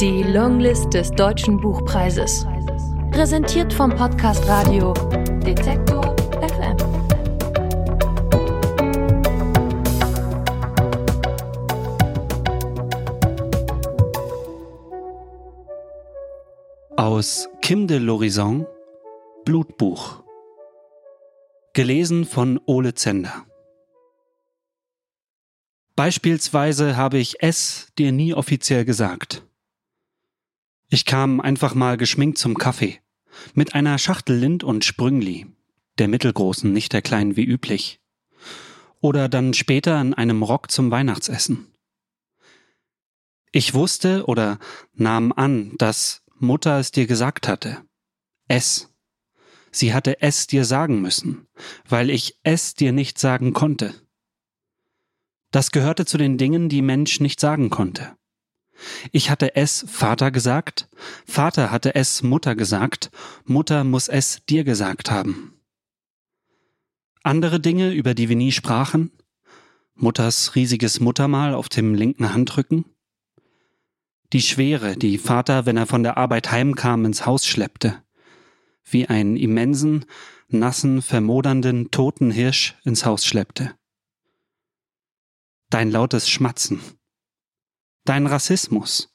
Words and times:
Die 0.00 0.22
Longlist 0.22 0.92
des 0.92 1.10
Deutschen 1.10 1.58
Buchpreises. 1.58 2.46
Präsentiert 3.12 3.72
vom 3.72 3.88
Podcast 3.88 4.46
Radio 4.46 4.92
Detektor 5.42 6.14
FM. 6.42 6.76
Aus 16.98 17.48
Kim 17.62 17.86
de 17.86 17.96
l'Horizon 17.98 18.66
Blutbuch. 19.46 20.22
Gelesen 21.72 22.26
von 22.26 22.60
Ole 22.66 22.92
Zender. 22.92 23.46
Beispielsweise 25.94 26.98
habe 26.98 27.16
ich 27.16 27.42
es 27.42 27.88
dir 27.96 28.12
nie 28.12 28.34
offiziell 28.34 28.84
gesagt. 28.84 29.42
Ich 30.88 31.04
kam 31.04 31.40
einfach 31.40 31.74
mal 31.74 31.96
geschminkt 31.96 32.38
zum 32.38 32.56
Kaffee. 32.56 33.00
Mit 33.54 33.74
einer 33.74 33.98
Schachtel 33.98 34.36
Lind 34.36 34.62
und 34.62 34.84
Sprüngli. 34.84 35.46
Der 35.98 36.08
mittelgroßen, 36.08 36.72
nicht 36.72 36.92
der 36.92 37.02
kleinen 37.02 37.36
wie 37.36 37.44
üblich. 37.44 38.00
Oder 39.00 39.28
dann 39.28 39.52
später 39.54 40.00
in 40.00 40.14
einem 40.14 40.42
Rock 40.42 40.70
zum 40.70 40.90
Weihnachtsessen. 40.90 41.66
Ich 43.52 43.74
wusste 43.74 44.26
oder 44.26 44.58
nahm 44.94 45.32
an, 45.32 45.72
dass 45.78 46.22
Mutter 46.38 46.78
es 46.78 46.92
dir 46.92 47.06
gesagt 47.06 47.48
hatte. 47.48 47.82
Es. 48.48 48.92
Sie 49.70 49.92
hatte 49.92 50.20
es 50.22 50.46
dir 50.46 50.64
sagen 50.64 51.00
müssen, 51.00 51.46
weil 51.88 52.10
ich 52.10 52.38
es 52.42 52.74
dir 52.74 52.92
nicht 52.92 53.18
sagen 53.18 53.52
konnte. 53.52 53.94
Das 55.50 55.70
gehörte 55.70 56.04
zu 56.04 56.18
den 56.18 56.38
Dingen, 56.38 56.68
die 56.68 56.82
Mensch 56.82 57.20
nicht 57.20 57.40
sagen 57.40 57.70
konnte. 57.70 58.16
Ich 59.12 59.30
hatte 59.30 59.56
es 59.56 59.84
Vater 59.88 60.30
gesagt, 60.30 60.88
Vater 61.26 61.70
hatte 61.70 61.94
es 61.94 62.22
Mutter 62.22 62.54
gesagt, 62.54 63.10
Mutter 63.44 63.84
muss 63.84 64.08
es 64.08 64.42
dir 64.48 64.64
gesagt 64.64 65.10
haben. 65.10 65.60
Andere 67.22 67.58
Dinge, 67.60 67.92
über 67.92 68.14
die 68.14 68.28
wir 68.28 68.36
nie 68.36 68.52
sprachen, 68.52 69.10
Mutters 69.94 70.54
riesiges 70.54 71.00
Muttermal 71.00 71.54
auf 71.54 71.68
dem 71.68 71.94
linken 71.94 72.32
Handrücken, 72.32 72.84
die 74.32 74.42
Schwere, 74.42 74.96
die 74.96 75.18
Vater, 75.18 75.66
wenn 75.66 75.76
er 75.76 75.86
von 75.86 76.02
der 76.02 76.16
Arbeit 76.16 76.50
heimkam, 76.50 77.04
ins 77.04 77.26
Haus 77.26 77.46
schleppte, 77.46 78.02
wie 78.84 79.06
einen 79.06 79.36
immensen, 79.36 80.04
nassen, 80.48 81.02
vermodernden, 81.02 81.90
toten 81.90 82.30
Hirsch 82.30 82.74
ins 82.84 83.04
Haus 83.04 83.24
schleppte. 83.24 83.74
Dein 85.70 85.90
lautes 85.90 86.28
Schmatzen, 86.28 86.80
dein 88.06 88.26
Rassismus, 88.26 89.12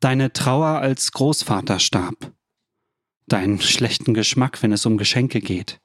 deine 0.00 0.32
Trauer 0.32 0.78
als 0.78 1.12
Großvater 1.12 1.78
starb, 1.78 2.32
deinen 3.26 3.60
schlechten 3.60 4.14
Geschmack, 4.14 4.62
wenn 4.62 4.72
es 4.72 4.86
um 4.86 4.98
Geschenke 4.98 5.40
geht. 5.40 5.80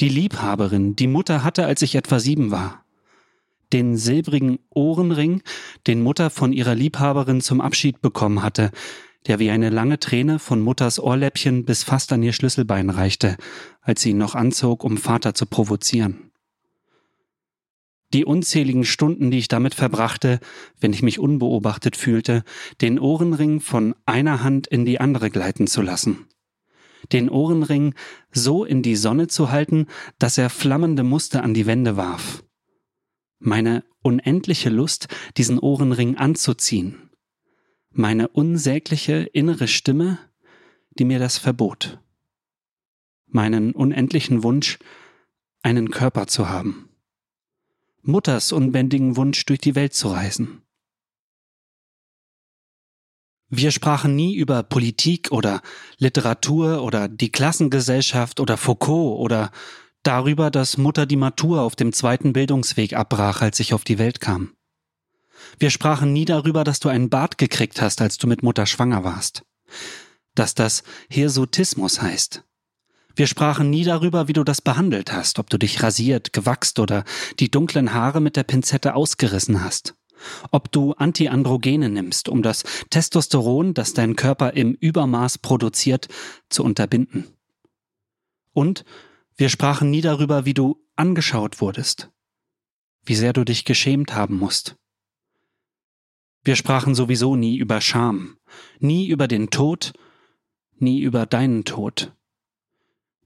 Die 0.00 0.08
Liebhaberin, 0.08 0.96
die 0.96 1.06
Mutter 1.06 1.44
hatte, 1.44 1.66
als 1.66 1.82
ich 1.82 1.94
etwa 1.94 2.18
sieben 2.18 2.50
war. 2.50 2.84
Den 3.72 3.96
silbrigen 3.96 4.58
Ohrenring, 4.70 5.42
den 5.86 6.02
Mutter 6.02 6.30
von 6.30 6.52
ihrer 6.52 6.74
Liebhaberin 6.74 7.40
zum 7.40 7.60
Abschied 7.60 8.02
bekommen 8.02 8.42
hatte, 8.42 8.72
der 9.26 9.38
wie 9.38 9.50
eine 9.50 9.70
lange 9.70 10.00
Träne 10.00 10.38
von 10.38 10.60
Mutters 10.60 10.98
Ohrläppchen 10.98 11.64
bis 11.64 11.84
fast 11.84 12.12
an 12.12 12.22
ihr 12.22 12.32
Schlüsselbein 12.32 12.90
reichte, 12.90 13.36
als 13.80 14.02
sie 14.02 14.10
ihn 14.10 14.18
noch 14.18 14.34
anzog, 14.34 14.84
um 14.84 14.96
Vater 14.96 15.34
zu 15.34 15.46
provozieren 15.46 16.32
die 18.14 18.24
unzähligen 18.24 18.84
Stunden, 18.84 19.32
die 19.32 19.38
ich 19.38 19.48
damit 19.48 19.74
verbrachte, 19.74 20.38
wenn 20.80 20.92
ich 20.92 21.02
mich 21.02 21.18
unbeobachtet 21.18 21.96
fühlte, 21.96 22.44
den 22.80 23.00
Ohrenring 23.00 23.60
von 23.60 23.96
einer 24.06 24.44
Hand 24.44 24.68
in 24.68 24.84
die 24.84 25.00
andere 25.00 25.30
gleiten 25.30 25.66
zu 25.66 25.82
lassen. 25.82 26.26
Den 27.12 27.28
Ohrenring 27.28 27.94
so 28.30 28.64
in 28.64 28.82
die 28.82 28.94
Sonne 28.94 29.26
zu 29.26 29.50
halten, 29.50 29.88
dass 30.18 30.38
er 30.38 30.48
flammende 30.48 31.02
Muster 31.02 31.42
an 31.42 31.54
die 31.54 31.66
Wände 31.66 31.96
warf. 31.96 32.44
Meine 33.40 33.84
unendliche 34.00 34.70
Lust, 34.70 35.08
diesen 35.36 35.58
Ohrenring 35.58 36.16
anzuziehen. 36.16 37.10
Meine 37.90 38.28
unsägliche 38.28 39.28
innere 39.32 39.66
Stimme, 39.66 40.18
die 40.98 41.04
mir 41.04 41.18
das 41.18 41.36
verbot. 41.36 41.98
Meinen 43.26 43.72
unendlichen 43.72 44.44
Wunsch, 44.44 44.78
einen 45.62 45.90
Körper 45.90 46.28
zu 46.28 46.48
haben. 46.48 46.88
Mutters 48.06 48.52
unbändigen 48.52 49.16
Wunsch, 49.16 49.46
durch 49.46 49.60
die 49.60 49.74
Welt 49.74 49.94
zu 49.94 50.08
reisen. 50.08 50.62
Wir 53.48 53.70
sprachen 53.70 54.14
nie 54.14 54.34
über 54.34 54.62
Politik 54.62 55.32
oder 55.32 55.62
Literatur 55.98 56.82
oder 56.82 57.08
die 57.08 57.32
Klassengesellschaft 57.32 58.40
oder 58.40 58.56
Foucault 58.56 59.18
oder 59.20 59.50
darüber, 60.02 60.50
dass 60.50 60.76
Mutter 60.76 61.06
die 61.06 61.16
Matur 61.16 61.62
auf 61.62 61.76
dem 61.76 61.92
zweiten 61.92 62.32
Bildungsweg 62.32 62.94
abbrach, 62.94 63.40
als 63.40 63.60
ich 63.60 63.72
auf 63.72 63.84
die 63.84 63.98
Welt 63.98 64.20
kam. 64.20 64.54
Wir 65.58 65.70
sprachen 65.70 66.12
nie 66.12 66.24
darüber, 66.24 66.64
dass 66.64 66.80
du 66.80 66.88
einen 66.88 67.10
Bart 67.10 67.38
gekriegt 67.38 67.80
hast, 67.80 68.02
als 68.02 68.18
du 68.18 68.26
mit 68.26 68.42
Mutter 68.42 68.66
schwanger 68.66 69.04
warst. 69.04 69.44
Dass 70.34 70.54
das 70.54 70.82
Hirsutismus 71.08 72.02
heißt. 72.02 72.44
Wir 73.16 73.28
sprachen 73.28 73.70
nie 73.70 73.84
darüber, 73.84 74.26
wie 74.26 74.32
du 74.32 74.42
das 74.42 74.60
behandelt 74.60 75.12
hast, 75.12 75.38
ob 75.38 75.48
du 75.48 75.56
dich 75.56 75.82
rasiert, 75.82 76.32
gewachst 76.32 76.80
oder 76.80 77.04
die 77.38 77.50
dunklen 77.50 77.94
Haare 77.94 78.20
mit 78.20 78.34
der 78.36 78.42
Pinzette 78.42 78.94
ausgerissen 78.94 79.62
hast. 79.62 79.94
Ob 80.50 80.72
du 80.72 80.94
Antiandrogene 80.94 81.88
nimmst, 81.88 82.28
um 82.28 82.42
das 82.42 82.64
Testosteron, 82.90 83.74
das 83.74 83.92
dein 83.92 84.16
Körper 84.16 84.54
im 84.54 84.72
Übermaß 84.74 85.38
produziert, 85.38 86.08
zu 86.48 86.64
unterbinden. 86.64 87.26
Und 88.52 88.84
wir 89.36 89.48
sprachen 89.48 89.90
nie 89.90 90.00
darüber, 90.00 90.44
wie 90.44 90.54
du 90.54 90.80
angeschaut 90.96 91.60
wurdest, 91.60 92.10
wie 93.04 93.14
sehr 93.14 93.32
du 93.32 93.44
dich 93.44 93.64
geschämt 93.64 94.14
haben 94.14 94.38
musst. 94.38 94.76
Wir 96.42 96.56
sprachen 96.56 96.94
sowieso 96.94 97.36
nie 97.36 97.56
über 97.56 97.80
Scham, 97.80 98.38
nie 98.78 99.08
über 99.08 99.28
den 99.28 99.50
Tod, 99.50 99.92
nie 100.78 101.00
über 101.00 101.26
deinen 101.26 101.64
Tod 101.64 102.12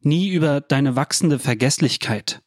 nie 0.01 0.29
über 0.29 0.61
deine 0.61 0.97
wachsende 0.97 1.39
Vergesslichkeit. 1.39 2.43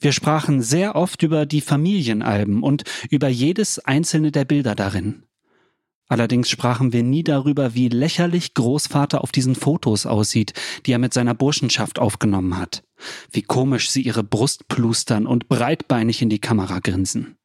Wir 0.00 0.12
sprachen 0.12 0.62
sehr 0.62 0.96
oft 0.96 1.22
über 1.22 1.46
die 1.46 1.60
Familienalben 1.60 2.62
und 2.62 2.84
über 3.10 3.28
jedes 3.28 3.78
einzelne 3.78 4.32
der 4.32 4.44
Bilder 4.44 4.74
darin. 4.74 5.24
Allerdings 6.06 6.50
sprachen 6.50 6.92
wir 6.92 7.02
nie 7.02 7.24
darüber, 7.24 7.74
wie 7.74 7.88
lächerlich 7.88 8.52
Großvater 8.54 9.22
auf 9.22 9.32
diesen 9.32 9.54
Fotos 9.54 10.04
aussieht, 10.04 10.52
die 10.84 10.92
er 10.92 10.98
mit 10.98 11.14
seiner 11.14 11.34
Burschenschaft 11.34 11.98
aufgenommen 11.98 12.58
hat, 12.58 12.84
wie 13.30 13.42
komisch 13.42 13.90
sie 13.90 14.02
ihre 14.02 14.22
Brust 14.22 14.68
plustern 14.68 15.26
und 15.26 15.48
breitbeinig 15.48 16.20
in 16.20 16.28
die 16.28 16.40
Kamera 16.40 16.80
grinsen. 16.80 17.36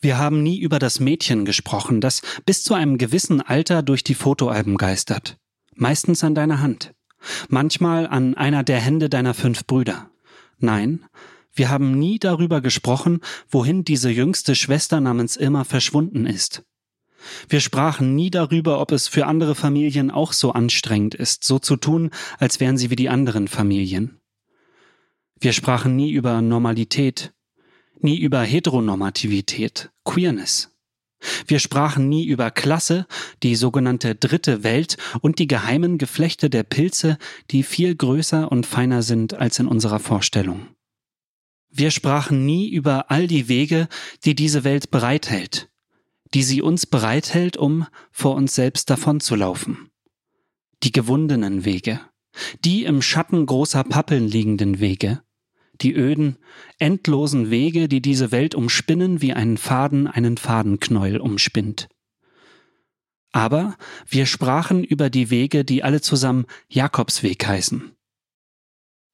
Wir 0.00 0.18
haben 0.18 0.42
nie 0.42 0.60
über 0.60 0.78
das 0.78 1.00
Mädchen 1.00 1.44
gesprochen, 1.44 2.00
das 2.00 2.22
bis 2.44 2.62
zu 2.62 2.74
einem 2.74 2.98
gewissen 2.98 3.40
Alter 3.40 3.82
durch 3.82 4.04
die 4.04 4.14
Fotoalben 4.14 4.76
geistert, 4.76 5.38
meistens 5.74 6.22
an 6.22 6.36
deiner 6.36 6.60
Hand 6.60 6.94
manchmal 7.48 8.06
an 8.06 8.34
einer 8.34 8.62
der 8.64 8.80
Hände 8.80 9.08
deiner 9.08 9.34
fünf 9.34 9.66
Brüder. 9.66 10.10
Nein, 10.58 11.04
wir 11.54 11.70
haben 11.70 11.98
nie 11.98 12.18
darüber 12.18 12.60
gesprochen, 12.60 13.20
wohin 13.48 13.82
diese 13.84 14.10
jüngste 14.10 14.54
Schwester 14.54 15.00
namens 15.00 15.36
Irma 15.36 15.64
verschwunden 15.64 16.26
ist. 16.26 16.62
Wir 17.48 17.60
sprachen 17.60 18.14
nie 18.14 18.30
darüber, 18.30 18.80
ob 18.80 18.92
es 18.92 19.08
für 19.08 19.26
andere 19.26 19.54
Familien 19.54 20.10
auch 20.10 20.32
so 20.32 20.52
anstrengend 20.52 21.14
ist, 21.14 21.44
so 21.44 21.58
zu 21.58 21.76
tun, 21.76 22.10
als 22.38 22.60
wären 22.60 22.76
sie 22.76 22.90
wie 22.90 22.96
die 22.96 23.08
anderen 23.08 23.48
Familien. 23.48 24.20
Wir 25.40 25.52
sprachen 25.52 25.96
nie 25.96 26.12
über 26.12 26.40
Normalität, 26.40 27.32
nie 28.00 28.18
über 28.18 28.42
Heteronormativität, 28.42 29.90
Queerness. 30.04 30.75
Wir 31.46 31.58
sprachen 31.58 32.08
nie 32.08 32.26
über 32.26 32.50
Klasse, 32.50 33.06
die 33.42 33.56
sogenannte 33.56 34.14
dritte 34.14 34.62
Welt 34.62 34.96
und 35.20 35.38
die 35.38 35.46
geheimen 35.46 35.98
Geflechte 35.98 36.50
der 36.50 36.62
Pilze, 36.62 37.18
die 37.50 37.62
viel 37.62 37.94
größer 37.94 38.50
und 38.50 38.66
feiner 38.66 39.02
sind 39.02 39.34
als 39.34 39.58
in 39.58 39.66
unserer 39.66 39.98
Vorstellung. 39.98 40.68
Wir 41.70 41.90
sprachen 41.90 42.46
nie 42.46 42.70
über 42.70 43.10
all 43.10 43.26
die 43.26 43.48
Wege, 43.48 43.88
die 44.24 44.34
diese 44.34 44.64
Welt 44.64 44.90
bereithält, 44.90 45.68
die 46.32 46.42
sie 46.42 46.62
uns 46.62 46.86
bereithält, 46.86 47.56
um 47.56 47.86
vor 48.10 48.34
uns 48.34 48.54
selbst 48.54 48.88
davonzulaufen. 48.90 49.90
Die 50.82 50.92
gewundenen 50.92 51.64
Wege, 51.64 52.00
die 52.64 52.84
im 52.84 53.02
Schatten 53.02 53.44
großer 53.46 53.84
Pappeln 53.84 54.28
liegenden 54.28 54.80
Wege, 54.80 55.22
die 55.80 55.94
öden, 55.94 56.36
endlosen 56.78 57.50
Wege, 57.50 57.88
die 57.88 58.00
diese 58.00 58.32
Welt 58.32 58.54
umspinnen, 58.54 59.22
wie 59.22 59.32
einen 59.32 59.56
Faden 59.56 60.06
einen 60.06 60.36
Fadenknäuel 60.36 61.20
umspinnt. 61.20 61.88
Aber 63.32 63.76
wir 64.08 64.26
sprachen 64.26 64.82
über 64.82 65.10
die 65.10 65.30
Wege, 65.30 65.64
die 65.64 65.82
alle 65.82 66.00
zusammen 66.00 66.46
Jakobsweg 66.68 67.46
heißen. 67.46 67.92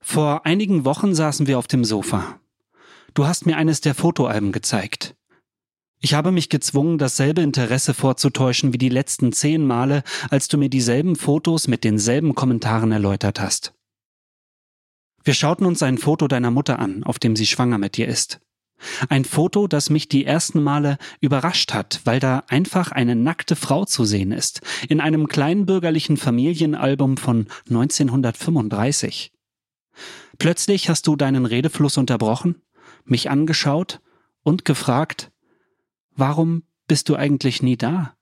Vor 0.01 0.47
einigen 0.47 0.85
Wochen 0.85 1.15
saßen 1.15 1.47
wir 1.47 1.59
auf 1.59 1.67
dem 1.67 1.85
Sofa. 1.85 2.41
Du 3.15 3.27
hast 3.27 3.47
mir 3.47 3.57
eines 3.57 3.81
der 3.81 3.95
Fotoalben 3.95 4.53
gezeigt. 4.53 5.17
Ich 6.01 6.15
habe 6.15 6.33
mich 6.33 6.49
gezwungen, 6.49 6.99
dasselbe 6.99 7.43
Interesse 7.43 7.95
vorzutäuschen 7.95 8.73
wie 8.73 8.79
die 8.79 8.89
letzten 8.89 9.33
zehn 9.33 9.65
Male, 9.65 10.03
als 10.31 10.49
du 10.49 10.59
mir 10.59 10.69
dieselben 10.69 11.15
Fotos 11.15 11.69
mit 11.69 11.85
denselben 11.85 12.35
Kommentaren 12.35 12.91
erläutert 12.91 13.39
hast. 13.39 13.75
Wir 15.25 15.35
schauten 15.35 15.67
uns 15.67 15.83
ein 15.83 15.99
Foto 15.99 16.29
deiner 16.29 16.51
Mutter 16.51 16.79
an, 16.79 17.05
auf 17.05 17.19
dem 17.19 17.37
sie 17.37 17.47
schwanger 17.47 17.79
mit 17.79 17.97
dir 17.97 18.09
ist. 18.09 18.41
Ein 19.09 19.25
Foto, 19.25 19.69
das 19.69 19.91
mich 19.91 20.09
die 20.09 20.25
ersten 20.25 20.63
Male 20.63 20.99
überrascht 21.21 21.73
hat, 21.73 22.01
weil 22.05 22.19
da 22.19 22.43
einfach 22.49 22.91
eine 22.91 23.15
nackte 23.15 23.55
Frau 23.55 23.85
zu 23.85 24.05
sehen 24.05 24.33
ist, 24.33 24.61
in 24.89 25.01
einem 25.01 25.29
kleinbürgerlichen 25.29 26.17
Familienalbum 26.17 27.17
von 27.17 27.47
1935. 27.69 29.33
Plötzlich 30.39 30.89
hast 30.89 31.07
du 31.07 31.15
deinen 31.15 31.47
Redefluss 31.47 31.97
unterbrochen, 31.97 32.63
mich 33.05 33.31
angeschaut 33.31 34.01
und 34.43 34.65
gefragt, 34.65 35.31
Warum 36.15 36.65
bist 36.89 37.09
du 37.09 37.17
eigentlich 37.17 37.63
nie 37.63 37.77
da? 37.77 38.15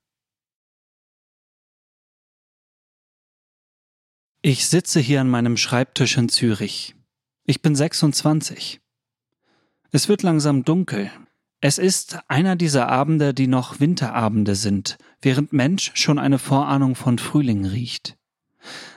Ich 4.43 4.65
sitze 4.67 4.99
hier 4.99 5.21
an 5.21 5.29
meinem 5.29 5.55
Schreibtisch 5.55 6.17
in 6.17 6.27
Zürich. 6.27 6.95
Ich 7.45 7.61
bin 7.61 7.75
26. 7.75 8.81
Es 9.91 10.09
wird 10.09 10.23
langsam 10.23 10.65
dunkel. 10.65 11.11
Es 11.59 11.77
ist 11.77 12.17
einer 12.27 12.55
dieser 12.55 12.87
Abende, 12.87 13.35
die 13.35 13.45
noch 13.45 13.79
Winterabende 13.79 14.55
sind, 14.55 14.97
während 15.21 15.53
Mensch 15.53 15.91
schon 15.93 16.17
eine 16.17 16.39
Vorahnung 16.39 16.95
von 16.95 17.19
Frühling 17.19 17.65
riecht. 17.65 18.17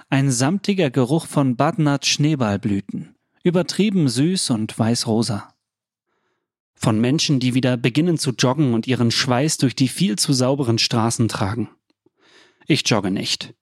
Ein 0.09 0.31
samtiger 0.31 0.89
Geruch 0.89 1.27
von 1.27 1.57
Badnat 1.57 2.07
Schneeballblüten, 2.07 3.15
übertrieben 3.43 4.09
süß 4.09 4.49
und 4.49 4.79
weißrosa. 4.79 5.53
Von 6.75 6.99
Menschen, 7.03 7.39
die 7.39 7.53
wieder 7.53 7.77
beginnen 7.77 8.17
zu 8.17 8.31
joggen 8.31 8.73
und 8.73 8.87
ihren 8.87 9.11
Schweiß 9.11 9.59
durch 9.59 9.77
die 9.77 9.89
viel 9.89 10.17
zu 10.17 10.33
sauberen 10.33 10.79
Straßen 10.79 11.29
tragen. 11.29 11.69
Ich 12.67 12.89
jogge 12.89 13.11
nicht. 13.11 13.55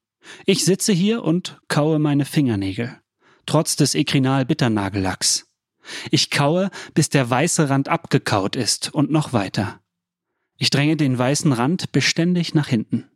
Ich 0.47 0.65
sitze 0.65 0.93
hier 0.93 1.23
und 1.23 1.61
kaue 1.69 1.99
meine 1.99 2.25
Fingernägel. 2.25 2.99
Trotz 3.47 3.77
des 3.77 3.95
Ekrinal 3.95 4.47
Bitternagellacks. 4.47 5.47
Ich 6.11 6.31
kaue, 6.31 6.71
bis 6.95 7.09
der 7.09 7.29
weiße 7.29 7.69
Rand 7.69 7.89
abgekaut 7.89 8.57
ist 8.57 8.95
und 8.95 9.11
noch 9.11 9.33
weiter. 9.33 9.81
Ich 10.59 10.71
dränge 10.71 10.97
den 10.97 11.19
weißen 11.19 11.53
Rand 11.53 11.91
beständig 11.93 12.55
nach 12.55 12.69
hinten. 12.69 13.09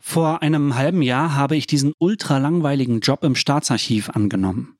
Vor 0.00 0.42
einem 0.42 0.76
halben 0.76 1.02
Jahr 1.02 1.34
habe 1.34 1.56
ich 1.56 1.66
diesen 1.66 1.92
ultralangweiligen 1.98 3.00
Job 3.00 3.24
im 3.24 3.34
Staatsarchiv 3.34 4.10
angenommen. 4.10 4.76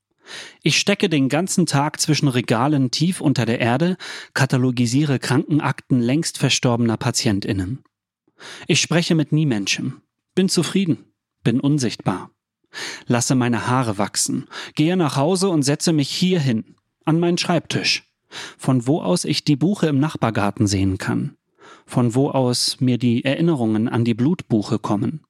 Ich 0.63 0.79
stecke 0.79 1.09
den 1.09 1.29
ganzen 1.29 1.67
Tag 1.67 2.01
zwischen 2.01 2.29
Regalen 2.29 2.91
tief 2.91 3.21
unter 3.21 3.47
der 3.47 3.61
Erde, 3.61 3.97
katalogisiere 4.35 5.19
Krankenakten 5.19 6.01
längst 6.01 6.39
verstorbener 6.39 6.97
PatientInnen. 6.97 7.85
Ich 8.67 8.81
spreche 8.81 9.15
mit 9.15 9.33
Niemenschem, 9.33 10.01
bin 10.35 10.49
zufrieden, 10.49 11.05
bin 11.43 11.61
unsichtbar. 11.61 12.31
Lasse 13.07 13.35
meine 13.35 13.69
Haare 13.69 13.99
wachsen, 13.99 14.47
gehe 14.75 14.97
nach 14.97 15.17
Hause 15.17 15.49
und 15.49 15.63
setze 15.63 15.93
mich 15.93 16.11
hier 16.11 16.41
hin, 16.41 16.77
an 17.05 17.21
meinen 17.21 17.39
Schreibtisch, 17.39 18.05
von 18.59 18.87
wo 18.87 19.01
aus 19.01 19.25
ich 19.25 19.45
die 19.45 19.57
Buche 19.57 19.87
im 19.87 19.99
Nachbargarten 19.99 20.67
sehen 20.67 20.99
kann, 20.99 21.37
von 21.87 22.15
wo 22.15 22.31
aus 22.31 22.81
mir 22.81 22.99
die 22.99 23.25
Erinnerungen 23.25 23.89
an 23.89 24.05
die 24.05 24.15
Blutbuche 24.15 24.79
kommen. 24.79 25.23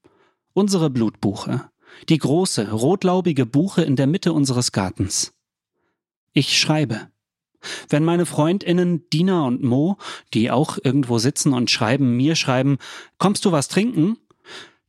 Unsere 0.55 0.91
Blutbuche, 0.91 1.70
die 2.09 2.19
große, 2.19 2.73
rotlaubige 2.73 3.47
Buche 3.47 3.82
in 3.82 3.97
der 3.97 4.06
Mitte 4.06 4.32
unseres 4.32 4.73
Gartens. 4.73 5.35
Ich 6.32 6.59
schreibe. 6.59 7.09
Wenn 7.88 8.04
meine 8.04 8.26
Freundinnen 8.26 9.08
Dina 9.10 9.44
und 9.44 9.62
Mo, 9.62 9.98
die 10.34 10.50
auch 10.50 10.78
irgendwo 10.82 11.18
sitzen 11.18 11.52
und 11.52 11.70
schreiben, 11.70 12.16
mir 12.16 12.34
schreiben, 12.34 12.78
kommst 13.18 13.44
du 13.44 13.52
was 13.52 13.68
trinken? 13.68 14.16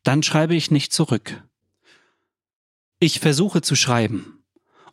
Dann 0.03 0.24
schreibe 0.24 0.56
ich 0.56 0.71
nicht 0.71 0.94
zurück. 0.94 1.44
Ich 3.00 3.19
versuche 3.19 3.62
zu 3.62 3.75
schreiben. 3.75 4.44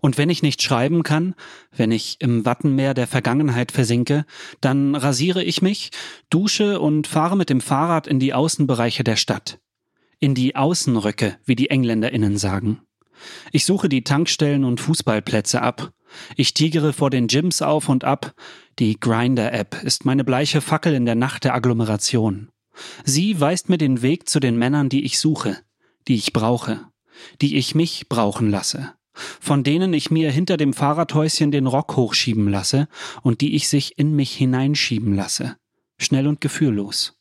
Und 0.01 0.19
wenn 0.19 0.29
ich 0.29 0.43
nicht 0.43 0.63
schreiben 0.63 1.03
kann, 1.03 1.35
wenn 1.75 1.91
ich 1.91 2.17
im 2.19 2.45
Wattenmeer 2.45 2.93
der 2.93 3.07
Vergangenheit 3.07 3.73
versinke, 3.73 4.27
dann 4.61 4.95
rasiere 4.95 5.43
ich 5.43 5.63
mich, 5.63 5.91
dusche 6.29 6.79
und 6.81 7.07
fahre 7.07 7.37
mit 7.37 7.49
dem 7.49 7.63
Fahrrad 7.63 8.07
in 8.07 8.21
die 8.21 8.35
Außenbereiche 8.35 9.03
der 9.03 9.17
Stadt 9.17 9.59
in 10.25 10.35
die 10.35 10.57
Außenröcke, 10.57 11.37
wie 11.45 11.55
die 11.55 11.69
EngländerInnen 11.69 12.39
sagen. 12.39 12.81
Ich 13.53 13.67
suche 13.67 13.91
die 13.91 14.05
Tankstellen 14.05 14.65
und 14.65 14.81
Fußballplätze 14.81 15.61
ab. 15.61 15.93
Ich 16.37 16.55
tigere 16.55 16.93
vor 16.93 17.11
den 17.11 17.27
Gyms 17.27 17.63
auf 17.63 17.89
und 17.89 18.05
ab. 18.05 18.35
Die 18.79 18.99
Grinder-App 18.99 19.83
ist 19.83 20.05
meine 20.05 20.25
bleiche 20.25 20.61
Fackel 20.61 20.95
in 20.95 21.07
der 21.07 21.15
Nacht 21.15 21.45
der 21.45 21.55
Agglomeration. 21.55 22.51
Sie 23.05 23.41
weist 23.41 23.69
mir 23.69 23.79
den 23.79 24.03
Weg 24.03 24.29
zu 24.29 24.41
den 24.41 24.59
Männern, 24.59 24.89
die 24.89 25.05
ich 25.05 25.19
suche, 25.19 25.59
die 26.09 26.17
ich 26.17 26.33
brauche, 26.33 26.81
die 27.41 27.57
ich 27.57 27.75
mich 27.75 28.09
brauchen 28.09 28.51
lasse, 28.51 28.95
von 29.13 29.63
denen 29.63 29.93
ich 29.93 30.11
mir 30.11 30.31
hinter 30.31 30.57
dem 30.57 30.73
Fahrradhäuschen 30.73 31.53
den 31.53 31.67
Rock 31.67 31.97
hochschieben 31.97 32.49
lasse 32.49 32.89
und 33.23 33.41
die 33.41 33.55
ich 33.55 33.69
sich 33.69 33.99
in 33.99 34.17
mich 34.17 34.35
hineinschieben 34.35 35.15
lasse, 35.15 35.57
schnell 35.99 36.27
und 36.27 36.41
gefühllos. 36.41 37.17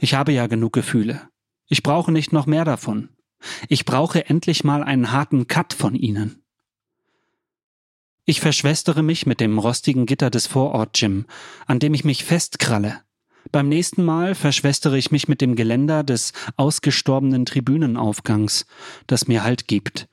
Ich 0.00 0.14
habe 0.14 0.32
ja 0.32 0.48
genug 0.48 0.72
Gefühle. 0.72 1.28
Ich 1.68 1.84
brauche 1.84 2.10
nicht 2.10 2.32
noch 2.32 2.46
mehr 2.46 2.64
davon. 2.64 3.10
Ich 3.68 3.84
brauche 3.84 4.26
endlich 4.28 4.64
mal 4.64 4.82
einen 4.82 5.12
harten 5.12 5.46
Cut 5.46 5.72
von 5.72 5.94
ihnen. 5.94 6.42
Ich 8.30 8.40
verschwestere 8.40 9.02
mich 9.02 9.26
mit 9.26 9.40
dem 9.40 9.58
rostigen 9.58 10.06
Gitter 10.06 10.30
des 10.30 10.46
Vorort-Gym, 10.46 11.26
an 11.66 11.80
dem 11.80 11.94
ich 11.94 12.04
mich 12.04 12.24
festkralle. 12.24 13.00
Beim 13.50 13.68
nächsten 13.68 14.04
Mal 14.04 14.36
verschwestere 14.36 14.96
ich 14.96 15.10
mich 15.10 15.26
mit 15.26 15.40
dem 15.40 15.56
Geländer 15.56 16.04
des 16.04 16.32
ausgestorbenen 16.56 17.44
Tribünenaufgangs, 17.44 18.66
das 19.08 19.26
mir 19.26 19.42
Halt 19.42 19.66
gibt. 19.66 20.06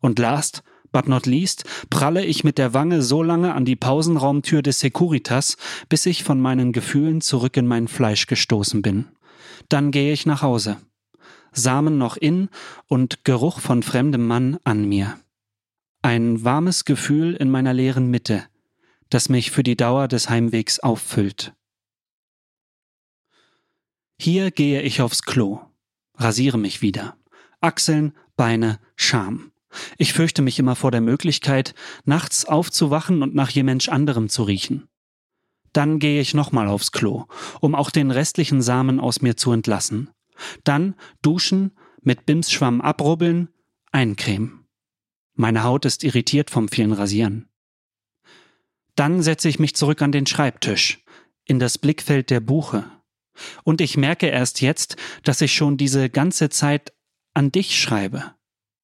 Und 0.00 0.18
last, 0.18 0.64
but 0.90 1.06
not 1.06 1.26
least, 1.26 1.62
pralle 1.90 2.24
ich 2.24 2.42
mit 2.42 2.58
der 2.58 2.74
Wange 2.74 3.02
so 3.02 3.22
lange 3.22 3.54
an 3.54 3.64
die 3.64 3.76
Pausenraumtür 3.76 4.62
des 4.62 4.80
Securitas, 4.80 5.56
bis 5.88 6.06
ich 6.06 6.24
von 6.24 6.40
meinen 6.40 6.72
Gefühlen 6.72 7.20
zurück 7.20 7.56
in 7.56 7.68
mein 7.68 7.86
Fleisch 7.86 8.26
gestoßen 8.26 8.82
bin. 8.82 9.06
Dann 9.68 9.92
gehe 9.92 10.12
ich 10.12 10.26
nach 10.26 10.42
Hause. 10.42 10.78
Samen 11.52 11.98
noch 11.98 12.16
in 12.16 12.48
und 12.88 13.24
Geruch 13.24 13.60
von 13.60 13.84
fremdem 13.84 14.26
Mann 14.26 14.58
an 14.64 14.88
mir. 14.88 15.20
Ein 16.02 16.44
warmes 16.44 16.86
Gefühl 16.86 17.34
in 17.34 17.50
meiner 17.50 17.74
leeren 17.74 18.08
Mitte, 18.08 18.46
das 19.10 19.28
mich 19.28 19.50
für 19.50 19.62
die 19.62 19.76
Dauer 19.76 20.08
des 20.08 20.30
Heimwegs 20.30 20.80
auffüllt. 20.80 21.52
Hier 24.18 24.50
gehe 24.50 24.80
ich 24.80 25.02
aufs 25.02 25.22
Klo, 25.22 25.60
rasiere 26.14 26.56
mich 26.56 26.80
wieder. 26.80 27.18
Achseln, 27.60 28.16
Beine, 28.34 28.80
Scham. 28.96 29.52
Ich 29.98 30.14
fürchte 30.14 30.40
mich 30.40 30.58
immer 30.58 30.74
vor 30.74 30.90
der 30.90 31.02
Möglichkeit, 31.02 31.74
nachts 32.04 32.46
aufzuwachen 32.46 33.22
und 33.22 33.34
nach 33.34 33.50
je 33.50 33.62
Mensch 33.62 33.90
anderem 33.90 34.30
zu 34.30 34.44
riechen. 34.44 34.88
Dann 35.74 35.98
gehe 35.98 36.22
ich 36.22 36.32
nochmal 36.32 36.68
aufs 36.68 36.92
Klo, 36.92 37.26
um 37.60 37.74
auch 37.74 37.90
den 37.90 38.10
restlichen 38.10 38.62
Samen 38.62 39.00
aus 39.00 39.20
mir 39.20 39.36
zu 39.36 39.52
entlassen. 39.52 40.08
Dann 40.64 40.94
duschen, 41.20 41.72
mit 42.00 42.24
Bimsschwamm 42.24 42.80
abrubbeln, 42.80 43.50
eincremen. 43.92 44.59
Meine 45.40 45.64
Haut 45.64 45.86
ist 45.86 46.04
irritiert 46.04 46.50
vom 46.50 46.68
vielen 46.68 46.92
Rasieren. 46.92 47.48
Dann 48.94 49.22
setze 49.22 49.48
ich 49.48 49.58
mich 49.58 49.74
zurück 49.74 50.02
an 50.02 50.12
den 50.12 50.26
Schreibtisch, 50.26 51.02
in 51.46 51.58
das 51.58 51.78
Blickfeld 51.78 52.28
der 52.28 52.40
Buche. 52.40 52.84
Und 53.64 53.80
ich 53.80 53.96
merke 53.96 54.26
erst 54.26 54.60
jetzt, 54.60 54.96
dass 55.24 55.40
ich 55.40 55.54
schon 55.54 55.78
diese 55.78 56.10
ganze 56.10 56.50
Zeit 56.50 56.92
an 57.32 57.50
dich 57.50 57.80
schreibe. 57.80 58.34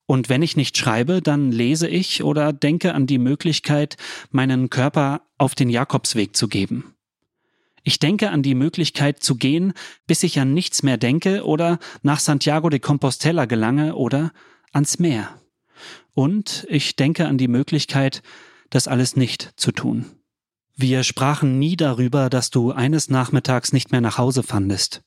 Und 0.06 0.30
wenn 0.30 0.40
ich 0.40 0.56
nicht 0.56 0.78
schreibe, 0.78 1.20
dann 1.20 1.52
lese 1.52 1.88
ich 1.88 2.24
oder 2.24 2.54
denke 2.54 2.94
an 2.94 3.06
die 3.06 3.18
Möglichkeit, 3.18 3.98
meinen 4.30 4.70
Körper 4.70 5.26
auf 5.36 5.54
den 5.54 5.68
Jakobsweg 5.68 6.34
zu 6.34 6.48
geben. 6.48 6.94
Ich 7.82 7.98
denke 7.98 8.30
an 8.30 8.42
die 8.42 8.54
Möglichkeit 8.54 9.22
zu 9.22 9.34
gehen, 9.34 9.74
bis 10.06 10.22
ich 10.22 10.40
an 10.40 10.54
nichts 10.54 10.82
mehr 10.82 10.96
denke 10.96 11.44
oder 11.44 11.78
nach 12.00 12.18
Santiago 12.18 12.70
de 12.70 12.80
Compostela 12.80 13.44
gelange 13.44 13.94
oder 13.94 14.32
ans 14.72 14.98
Meer. 14.98 15.38
Und 16.16 16.66
ich 16.70 16.96
denke 16.96 17.28
an 17.28 17.36
die 17.36 17.46
Möglichkeit, 17.46 18.22
das 18.70 18.88
alles 18.88 19.16
nicht 19.16 19.52
zu 19.56 19.70
tun. 19.70 20.06
Wir 20.74 21.02
sprachen 21.02 21.58
nie 21.58 21.76
darüber, 21.76 22.30
dass 22.30 22.48
du 22.48 22.72
eines 22.72 23.10
Nachmittags 23.10 23.74
nicht 23.74 23.92
mehr 23.92 24.00
nach 24.00 24.16
Hause 24.16 24.42
fandest 24.42 25.02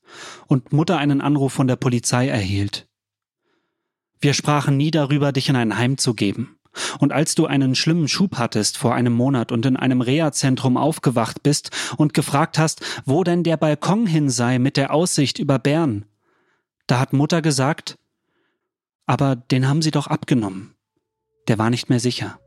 und 0.45 0.71
Mutter 0.71 0.99
einen 0.99 1.19
Anruf 1.19 1.51
von 1.51 1.65
der 1.65 1.77
Polizei 1.77 2.27
erhielt. 2.27 2.87
Wir 4.21 4.35
sprachen 4.35 4.77
nie 4.77 4.91
darüber, 4.91 5.31
dich 5.31 5.49
in 5.49 5.55
ein 5.55 5.79
Heim 5.79 5.97
zu 5.97 6.13
geben. 6.13 6.59
Und 6.99 7.11
als 7.11 7.33
du 7.33 7.47
einen 7.47 7.73
schlimmen 7.73 8.07
Schub 8.07 8.37
hattest 8.37 8.77
vor 8.77 8.93
einem 8.93 9.13
Monat 9.13 9.51
und 9.51 9.65
in 9.65 9.77
einem 9.77 10.01
Reha-Zentrum 10.01 10.77
aufgewacht 10.77 11.41
bist 11.41 11.71
und 11.97 12.13
gefragt 12.13 12.59
hast, 12.59 12.81
wo 13.05 13.23
denn 13.23 13.43
der 13.43 13.57
Balkon 13.57 14.05
hin 14.05 14.29
sei 14.29 14.59
mit 14.59 14.77
der 14.77 14.93
Aussicht 14.93 15.39
über 15.39 15.57
Bern, 15.57 16.05
da 16.85 16.99
hat 16.99 17.13
Mutter 17.13 17.41
gesagt, 17.41 17.97
aber 19.07 19.35
den 19.35 19.67
haben 19.67 19.81
sie 19.81 19.89
doch 19.89 20.05
abgenommen. 20.05 20.75
Der 21.49 21.57
war 21.57 21.71
nicht 21.71 21.89
mehr 21.89 21.99
sicher. 21.99 22.39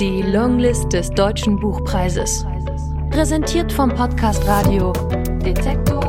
Die 0.00 0.22
Longlist 0.22 0.90
des 0.94 1.10
Deutschen 1.10 1.60
Buchpreises. 1.60 2.46
Präsentiert 3.10 3.70
vom 3.70 3.90
Podcast 3.90 4.46
Radio 4.46 4.94
Detektor 5.44 6.05